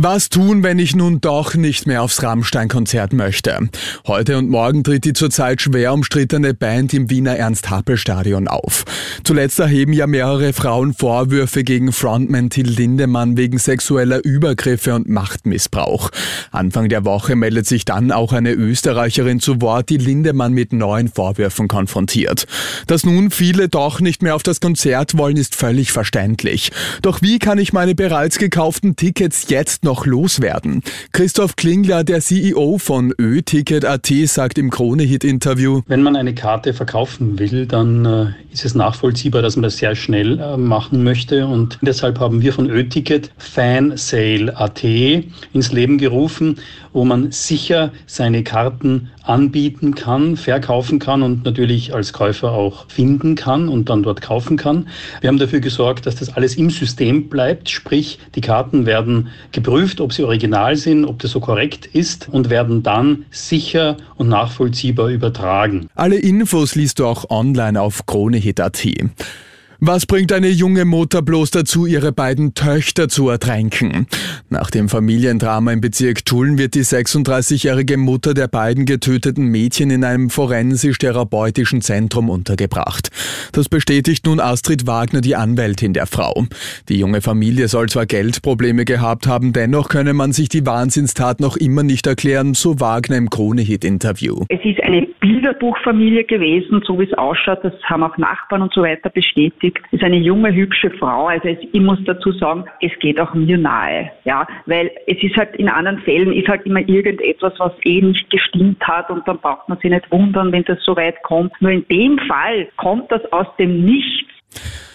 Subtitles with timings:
[0.00, 3.68] Was tun, wenn ich nun doch nicht mehr aufs Rammstein-Konzert möchte?
[4.06, 8.84] Heute und morgen tritt die zurzeit schwer umstrittene Band im Wiener Ernst-Happel-Stadion auf.
[9.24, 16.10] Zuletzt erheben ja mehrere Frauen Vorwürfe gegen Frontman Till Lindemann wegen sexueller Übergriffe und Machtmissbrauch.
[16.52, 21.08] Anfang der Woche meldet sich dann auch eine Österreicherin zu Wort, die Lindemann mit neuen
[21.08, 22.46] Vorwürfen konfrontiert.
[22.86, 26.70] Dass nun viele doch nicht mehr auf das Konzert wollen, ist völlig verständlich.
[27.02, 30.82] Doch wie kann ich meine bereits gekauften Tickets jetzt noch loswerden?
[31.12, 37.64] Christoph Klingler, der CEO von Ö-Ticket.at, sagt im Krone-Hit-Interview, Wenn man eine Karte verkaufen will,
[37.64, 41.46] dann äh, ist es nachvollziehbar, dass man das sehr schnell äh, machen möchte.
[41.46, 46.56] Und deshalb haben wir von Ö-Ticket Fansale.at ins Leben gerufen,
[46.92, 53.34] wo man sicher seine Karten anbieten kann, verkaufen kann und natürlich als Käufer auch finden
[53.34, 54.88] kann und dann dort kaufen kann.
[55.20, 60.00] Wir haben dafür gesorgt, dass das alles im System bleibt, sprich die Karten werden geprüft,
[60.00, 65.08] ob sie original sind, ob das so korrekt ist und werden dann sicher und nachvollziehbar
[65.08, 65.88] übertragen.
[65.94, 68.06] Alle Infos liest du auch online auf
[68.52, 69.47] kronehit.at.
[69.80, 74.08] Was bringt eine junge Mutter bloß dazu, ihre beiden Töchter zu ertränken?
[74.50, 80.02] Nach dem Familiendrama im Bezirk Tulln wird die 36-jährige Mutter der beiden getöteten Mädchen in
[80.02, 83.10] einem forensisch-therapeutischen Zentrum untergebracht.
[83.52, 86.46] Das bestätigt nun Astrid Wagner, die Anwältin der Frau.
[86.88, 91.56] Die junge Familie soll zwar Geldprobleme gehabt haben, dennoch könne man sich die Wahnsinnstat noch
[91.56, 94.42] immer nicht erklären, so Wagner im Krone-Hit-Interview.
[94.48, 97.60] Es ist eine Bilderbuchfamilie gewesen, so wie es ausschaut.
[97.62, 99.67] Das haben auch Nachbarn und so weiter bestätigt.
[99.86, 101.26] Es ist eine junge, hübsche Frau.
[101.26, 104.10] Also es, ich muss dazu sagen, es geht auch mir nahe.
[104.24, 108.30] Ja, weil es ist halt in anderen Fällen ist halt immer irgendetwas, was eh nicht
[108.30, 111.52] gestimmt hat und dann braucht man sich nicht wundern, wenn das so weit kommt.
[111.60, 114.87] Nur in dem Fall kommt das aus dem Nichts.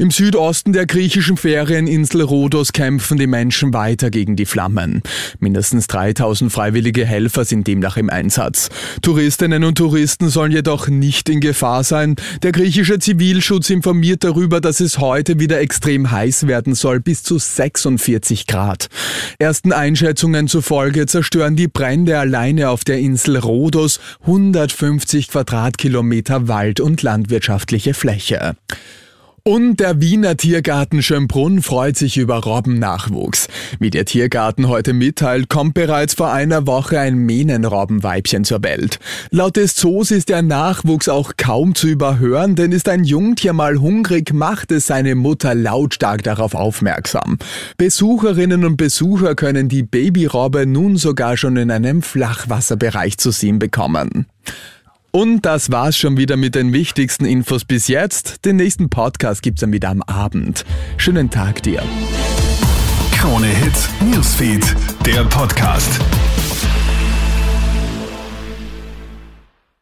[0.00, 5.02] Im Südosten der griechischen Ferieninsel Rhodos kämpfen die Menschen weiter gegen die Flammen.
[5.40, 8.70] Mindestens 3000 freiwillige Helfer sind demnach im Einsatz.
[9.02, 12.16] Touristinnen und Touristen sollen jedoch nicht in Gefahr sein.
[12.42, 17.36] Der griechische Zivilschutz informiert darüber, dass es heute wieder extrem heiß werden soll, bis zu
[17.36, 18.88] 46 Grad.
[19.38, 27.02] Ersten Einschätzungen zufolge zerstören die Brände alleine auf der Insel Rhodos 150 Quadratkilometer Wald und
[27.02, 28.56] landwirtschaftliche Fläche.
[29.42, 33.48] Und der Wiener Tiergarten Schönbrunn freut sich über Robbennachwuchs.
[33.78, 38.98] Wie der Tiergarten heute mitteilt, kommt bereits vor einer Woche ein Mähnenrobbenweibchen zur Welt.
[39.30, 43.78] Laut des Zoos ist der Nachwuchs auch kaum zu überhören, denn ist ein Jungtier mal
[43.80, 47.38] hungrig, macht es seine Mutter lautstark darauf aufmerksam.
[47.78, 54.26] Besucherinnen und Besucher können die Babyrobbe nun sogar schon in einem Flachwasserbereich zu sehen bekommen.
[55.12, 58.44] Und das war's schon wieder mit den wichtigsten Infos bis jetzt.
[58.44, 60.64] Den nächsten Podcast gibt's dann wieder am Abend.
[60.98, 61.82] Schönen Tag dir.
[63.12, 64.64] Krone Hits, Newsfeed,
[65.04, 66.00] der Podcast.